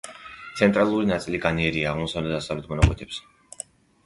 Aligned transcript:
ცენტრალური 0.61 1.09
ნაწილი 1.11 1.41
განიერია 1.43 1.93
აღმოსავლეთ 1.93 2.33
და 2.35 2.39
დასავლეთ 2.41 2.71
მონაკვეთებზე. 2.73 3.71